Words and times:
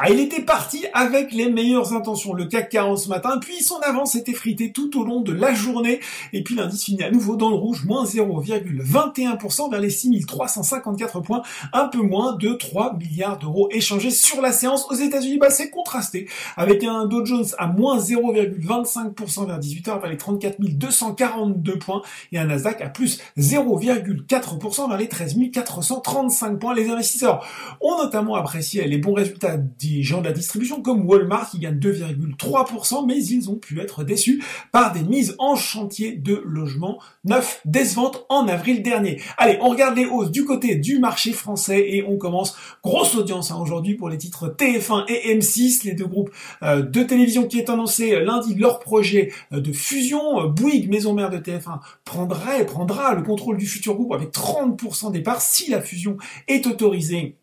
Ah, 0.00 0.10
il 0.10 0.20
était 0.20 0.42
parti 0.42 0.86
avec 0.94 1.32
les 1.32 1.50
meilleures 1.50 1.92
intentions, 1.92 2.32
le 2.32 2.44
CAC 2.44 2.68
40 2.68 2.98
ce 2.98 3.08
matin, 3.08 3.38
puis 3.40 3.64
son 3.64 3.80
avance 3.80 4.14
était 4.14 4.32
fritée 4.32 4.70
tout 4.70 4.96
au 4.96 5.04
long 5.04 5.22
de 5.22 5.32
la 5.32 5.52
journée, 5.52 5.98
et 6.32 6.44
puis 6.44 6.54
l'indice 6.54 6.84
finit 6.84 7.02
à 7.02 7.10
nouveau 7.10 7.34
dans 7.34 7.48
le 7.48 7.56
rouge, 7.56 7.84
moins 7.84 8.04
0,21% 8.04 9.72
vers 9.72 9.80
les 9.80 9.90
6354 9.90 11.20
points, 11.20 11.42
un 11.72 11.88
peu 11.88 12.00
moins 12.00 12.36
de 12.36 12.52
3 12.52 12.96
milliards 12.96 13.40
d'euros 13.40 13.68
échangés 13.72 14.12
sur 14.12 14.40
la 14.40 14.52
séance 14.52 14.86
aux 14.88 14.94
États-Unis. 14.94 15.38
Bah, 15.38 15.50
c'est 15.50 15.68
contrasté, 15.68 16.28
avec 16.56 16.84
un 16.84 17.06
Dow 17.06 17.26
Jones 17.26 17.46
à 17.58 17.66
moins 17.66 17.98
0,25% 17.98 19.46
vers 19.48 19.58
18h 19.58 20.00
vers 20.00 20.10
les 20.10 20.16
34 20.16 20.60
242 20.60 21.76
points, 21.76 22.02
et 22.30 22.38
un 22.38 22.44
Nasdaq 22.44 22.82
à 22.82 22.88
plus 22.88 23.20
0,4% 23.36 24.88
vers 24.88 24.96
les 24.96 25.08
13 25.08 25.38
435 25.52 26.58
points. 26.60 26.74
Les 26.74 26.88
investisseurs. 26.88 27.44
Ont 27.80 27.98
notamment 28.02 28.36
apprécié 28.36 28.86
les 28.86 28.98
bons 28.98 29.14
résultats 29.14 29.56
gens 30.02 30.20
de 30.20 30.26
la 30.26 30.32
distribution 30.32 30.82
comme 30.82 31.06
Walmart 31.06 31.50
qui 31.50 31.58
gagne 31.58 31.78
2,3%, 31.78 33.06
mais 33.06 33.22
ils 33.24 33.50
ont 33.50 33.56
pu 33.56 33.80
être 33.80 34.04
déçus 34.04 34.42
par 34.72 34.92
des 34.92 35.02
mises 35.02 35.34
en 35.38 35.56
chantier 35.56 36.12
de 36.12 36.42
logements 36.44 36.98
neufs 37.24 37.60
décevantes 37.64 38.24
en 38.28 38.48
avril 38.48 38.82
dernier. 38.82 39.20
Allez, 39.36 39.58
on 39.60 39.68
regarde 39.68 39.96
les 39.96 40.06
hausses 40.06 40.30
du 40.30 40.44
côté 40.44 40.76
du 40.76 40.98
marché 40.98 41.32
français 41.32 41.84
et 41.88 42.04
on 42.06 42.16
commence 42.16 42.56
grosse 42.82 43.14
audience 43.14 43.50
hein, 43.50 43.58
aujourd'hui 43.60 43.94
pour 43.94 44.08
les 44.08 44.18
titres 44.18 44.54
TF1 44.56 45.04
et 45.08 45.36
M6, 45.36 45.84
les 45.84 45.94
deux 45.94 46.06
groupes 46.06 46.30
euh, 46.62 46.82
de 46.82 47.02
télévision 47.02 47.46
qui 47.46 47.58
est 47.58 47.70
annoncé 47.70 48.18
lundi 48.20 48.54
leur 48.54 48.80
projet 48.80 49.32
euh, 49.52 49.60
de 49.60 49.72
fusion. 49.72 50.48
Bouygues, 50.48 50.90
maison 50.90 51.14
mère 51.14 51.30
de 51.30 51.38
TF1, 51.38 51.80
prendra, 52.04 52.64
prendra 52.66 53.14
le 53.14 53.22
contrôle 53.22 53.56
du 53.56 53.66
futur 53.66 53.94
groupe 53.94 54.12
avec 54.12 54.32
30% 54.32 55.12
des 55.12 55.20
parts 55.20 55.40
si 55.40 55.70
la 55.70 55.80
fusion 55.80 56.16
est 56.46 56.66
autorisée 56.66 57.37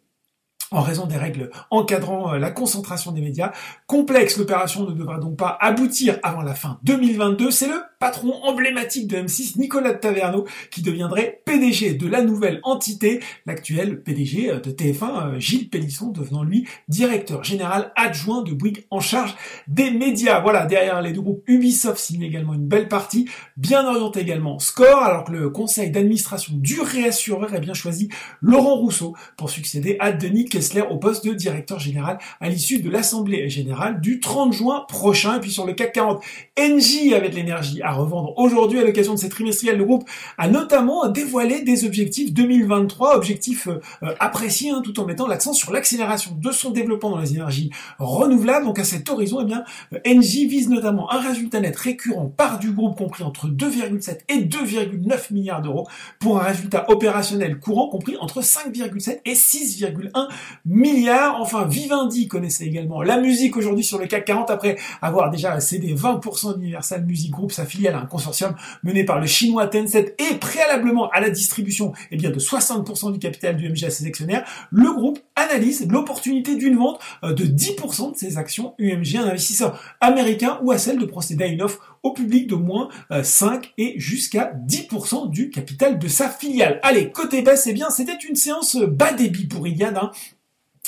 en 0.75 0.81
raison 0.81 1.05
des 1.05 1.17
règles 1.17 1.49
encadrant 1.71 2.33
euh, 2.33 2.37
la 2.37 2.51
concentration 2.51 3.11
des 3.11 3.21
médias. 3.21 3.51
Complexe, 3.87 4.37
l'opération 4.37 4.85
ne 4.85 4.93
devra 4.93 5.19
donc 5.19 5.37
pas 5.37 5.57
aboutir 5.59 6.19
avant 6.23 6.41
la 6.41 6.53
fin 6.53 6.79
2022. 6.83 7.51
C'est 7.51 7.67
le 7.67 7.81
patron 7.99 8.33
emblématique 8.43 9.07
de 9.07 9.17
M6, 9.17 9.57
Nicolas 9.59 9.93
Taverneau, 9.93 10.45
qui 10.71 10.81
deviendrait 10.81 11.41
PDG 11.45 11.93
de 11.93 12.07
la 12.07 12.21
nouvelle 12.21 12.59
entité, 12.63 13.21
l'actuel 13.45 14.01
PDG 14.01 14.51
euh, 14.51 14.59
de 14.59 14.71
TF1, 14.71 15.03
euh, 15.35 15.39
Gilles 15.39 15.69
Pélisson, 15.69 16.09
devenant 16.09 16.43
lui 16.43 16.67
directeur 16.87 17.43
général 17.43 17.91
adjoint 17.95 18.41
de 18.43 18.53
Bouygues 18.53 18.85
en 18.89 18.99
charge 18.99 19.35
des 19.67 19.91
médias. 19.91 20.41
Voilà, 20.41 20.65
derrière 20.65 21.01
les 21.01 21.13
deux 21.13 21.21
groupes, 21.21 21.43
Ubisoft 21.47 21.97
signe 21.97 22.21
également 22.21 22.53
une 22.53 22.67
belle 22.67 22.87
partie, 22.87 23.29
bien 23.57 23.85
orienté 23.85 24.21
également 24.21 24.59
Score, 24.59 25.03
alors 25.03 25.23
que 25.23 25.31
le 25.31 25.49
conseil 25.49 25.91
d'administration 25.91 26.53
du 26.55 26.81
réassureur 26.81 27.53
a 27.53 27.59
bien 27.59 27.73
choisi 27.73 28.09
Laurent 28.41 28.75
Rousseau 28.75 29.15
pour 29.37 29.49
succéder 29.49 29.97
à 29.99 30.11
Denis 30.11 30.45
Kessler 30.45 30.81
au 30.81 30.97
poste 30.97 31.25
de 31.25 31.33
directeur 31.33 31.79
général 31.79 32.17
à 32.39 32.49
l'issue 32.49 32.81
de 32.81 32.89
l'Assemblée 32.89 33.49
générale 33.49 34.01
du 34.01 34.19
30 34.19 34.53
juin 34.53 34.85
prochain. 34.87 35.37
Et 35.37 35.39
puis 35.39 35.51
sur 35.51 35.65
le 35.65 35.73
CAC 35.73 35.93
40, 35.93 36.23
Engie 36.59 37.13
avec 37.13 37.33
l'énergie 37.33 37.81
à 37.81 37.91
revendre 37.95 38.33
aujourd'hui 38.37 38.79
à 38.79 38.83
l'occasion 38.83 39.13
de 39.13 39.19
cette 39.19 39.31
trimestrielle. 39.31 39.77
Le 39.77 39.85
groupe 39.85 40.07
a 40.37 40.47
notamment 40.47 41.07
dévoilé 41.07 41.61
des 41.61 41.85
objectifs 41.85 42.33
2023, 42.33 43.15
objectifs 43.15 43.67
euh, 43.67 44.13
appréciés 44.19 44.71
hein, 44.71 44.81
tout 44.83 44.99
en 44.99 45.05
mettant 45.05 45.27
l'accent 45.27 45.53
sur 45.53 45.71
l'accélération 45.71 46.37
de 46.39 46.51
son 46.51 46.71
développement 46.71 47.11
dans 47.11 47.19
les 47.19 47.33
énergies 47.33 47.71
renouvelables. 47.99 48.65
Donc 48.65 48.79
à 48.79 48.83
cet 48.83 49.09
horizon, 49.09 49.39
eh 49.41 49.45
bien, 49.45 49.63
euh, 49.93 49.99
Engie 50.07 50.47
vise 50.47 50.69
notamment 50.69 51.11
un 51.11 51.19
résultat 51.19 51.59
net 51.59 51.75
récurrent 51.75 52.27
par 52.27 52.59
du 52.59 52.71
groupe 52.71 52.97
compris 52.97 53.23
entre 53.23 53.47
2,7 53.47 54.19
et 54.29 54.41
2,9 54.43 55.33
milliards 55.33 55.61
d'euros 55.61 55.87
pour 56.19 56.39
un 56.39 56.43
résultat 56.43 56.89
opérationnel 56.89 57.59
courant 57.59 57.89
compris 57.89 58.17
entre 58.17 58.41
5,7 58.41 59.19
et 59.25 59.33
6,1 59.33 60.27
milliards. 60.65 61.39
Enfin, 61.41 61.65
Vivendi 61.65 62.27
connaissait 62.27 62.65
également 62.65 63.01
la 63.01 63.19
musique 63.19 63.57
aujourd'hui 63.57 63.83
sur 63.83 63.97
le 63.97 64.07
CAC 64.07 64.25
40 64.25 64.49
après 64.49 64.77
avoir 65.01 65.29
déjà 65.29 65.59
cédé 65.59 65.93
20% 65.93 66.57
d'Universal 66.57 67.05
Music 67.05 67.31
Group, 67.31 67.51
sa 67.75 67.75
filiale, 67.75 67.95
un 67.95 68.05
consortium 68.05 68.55
mené 68.83 69.03
par 69.03 69.19
le 69.19 69.27
chinois 69.27 69.67
Tencent 69.67 69.95
et 70.17 70.35
préalablement 70.39 71.09
à 71.09 71.19
la 71.19 71.29
distribution 71.29 71.93
eh 72.11 72.17
bien, 72.17 72.29
de 72.29 72.39
60% 72.39 73.11
du 73.11 73.19
capital 73.19 73.57
du 73.57 73.69
MG 73.69 73.85
à 73.85 73.89
ses 73.89 74.05
actionnaires. 74.05 74.45
Le 74.71 74.91
groupe 74.93 75.19
analyse 75.35 75.87
l'opportunité 75.89 76.55
d'une 76.55 76.77
vente 76.77 76.99
euh, 77.23 77.33
de 77.33 77.45
10% 77.45 78.13
de 78.13 78.17
ses 78.17 78.37
actions 78.37 78.73
UMG 78.79 79.17
à 79.17 79.21
un 79.21 79.27
investisseur 79.29 79.79
américain 80.01 80.59
ou 80.63 80.71
à 80.71 80.77
celle 80.77 80.97
de 80.97 81.05
procéder 81.05 81.43
à 81.43 81.47
une 81.47 81.61
offre 81.61 81.97
au 82.03 82.13
public 82.13 82.47
de 82.47 82.55
moins 82.55 82.89
5 83.23 83.65
euh, 83.65 83.69
et 83.77 83.99
jusqu'à 83.99 84.53
10% 84.67 85.29
du 85.29 85.49
capital 85.49 85.97
de 85.97 86.07
sa 86.07 86.29
filiale. 86.29 86.79
Allez, 86.83 87.11
côté 87.11 87.41
baisse, 87.41 87.67
eh 87.67 87.73
bien, 87.73 87.89
c'était 87.89 88.17
une 88.27 88.35
séance 88.35 88.77
bas 88.77 89.13
débit 89.13 89.47
pour 89.47 89.67
Iliad, 89.67 89.97
hein. 89.97 90.11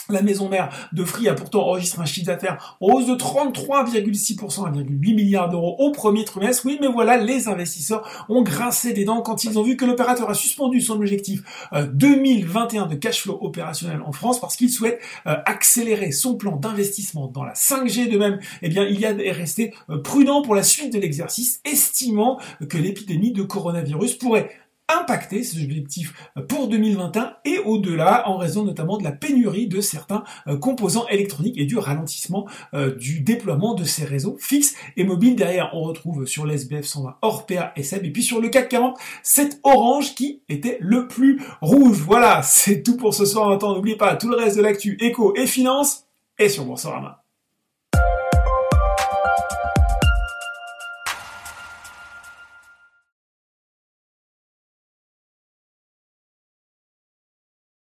La 0.10 0.22
maison 0.22 0.50
mère 0.50 0.70
de 0.94 1.04
Free 1.04 1.28
a 1.28 1.34
pourtant 1.34 1.68
enregistré 1.68 2.02
un 2.02 2.06
chiffre 2.06 2.28
d'affaires 2.28 2.78
en 2.80 2.94
hausse 2.94 3.08
de 3.08 3.16
33,6% 3.16 4.66
à 4.66 4.72
1,8 4.72 5.16
milliards 5.16 5.50
d'euros 5.50 5.76
au 5.80 5.92
premier 5.92 6.24
trimestre. 6.24 6.66
Oui, 6.66 6.78
mais 6.80 6.88
voilà, 6.88 7.18
les 7.18 7.48
investisseurs 7.48 8.26
ont 8.30 8.42
grincé 8.42 8.94
des 8.94 9.04
dents 9.04 9.22
quand 9.22 9.44
ils 9.44 9.60
ont 9.60 9.64
vu 9.64 9.76
que 9.76 9.86
l'opérateur 9.86 10.30
a 10.30 10.34
suspendu 10.34 10.80
son 10.82 10.96
objectif 10.96 11.44
2021 11.74 12.84
euh, 12.84 12.88
de 12.88 12.96
cash 12.96 13.24
flow 13.24 13.38
opérationnel 13.42 14.02
en 14.06 14.12
France 14.12 14.40
parce 14.40 14.56
qu'il 14.56 14.70
souhaite 14.70 15.00
euh, 15.26 15.36
accélérer 15.46 16.12
son 16.12 16.36
plan 16.36 16.56
d'investissement 16.56 17.28
dans 17.28 17.44
la 17.44 17.54
5G. 17.54 18.10
De 18.10 18.18
même, 18.18 18.40
eh 18.62 18.70
bien, 18.70 18.86
il 18.86 19.00
y 19.00 19.06
a 19.06 19.12
est 19.12 19.32
resté 19.32 19.74
euh, 19.90 20.02
prudent 20.02 20.42
pour 20.42 20.56
la 20.56 20.64
suite 20.64 20.94
de 20.94 21.00
l'exercice, 21.00 21.62
estimant 21.66 22.40
que 22.70 22.78
l'épidémie 22.78 23.32
de 23.32 23.44
coronavirus 23.44 24.16
pourrait 24.16 24.50
impacter 24.90 25.44
ces 25.44 25.64
objectifs 25.64 26.14
pour 26.48 26.68
2021 26.68 27.34
et 27.46 27.60
au-delà 27.60 28.28
en 28.30 28.38
raison 28.38 28.64
notamment 28.64 28.98
de 28.98 29.04
la 29.04 29.12
pénurie 29.12 29.68
de 29.68 29.82
certains 29.82 30.24
euh, 30.48 30.58
composants 30.58 31.08
électroniques 31.10 31.58
et 31.58 31.66
du 31.66 31.78
ralentissement 31.78 32.48
euh, 32.74 32.96
du 32.96 33.22
déploiement 33.22 33.74
de 33.74 33.84
ces 33.84 34.06
réseaux 34.06 34.38
fixes 34.40 34.76
et 34.96 35.04
mobiles. 35.04 35.36
Derrière, 35.36 35.72
on 35.74 35.84
retrouve 35.84 36.26
sur 36.26 36.46
l'SBF 36.46 36.86
120 36.86 37.18
Orpea 37.22 37.74
et 37.76 37.84
SEB 37.84 38.06
et 38.06 38.12
puis 38.12 38.24
sur 38.24 38.40
le 38.40 38.50
CAC 38.50 38.70
40, 38.70 38.98
c'est 39.24 39.60
Orange 39.64 40.16
qui 40.16 40.44
était 40.50 40.78
le 40.80 41.08
plus 41.08 41.42
rouge. 41.62 41.98
Voilà, 41.98 42.42
c'est 42.44 42.84
tout 42.84 42.98
pour 42.98 43.14
ce 43.14 43.26
soir. 43.26 43.50
Maintenant, 43.50 43.76
n'oubliez 43.76 43.98
pas 43.98 44.16
tout 44.16 44.30
le 44.30 44.38
reste 44.38 44.58
de 44.58 44.62
l'actu 44.62 44.98
éco 45.02 45.34
et 45.36 45.48
finance 45.48 46.06
et 46.40 46.50
sur 46.50 46.66
Boursorama. 46.66 47.27